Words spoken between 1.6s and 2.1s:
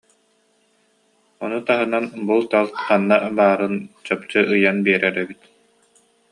таһынан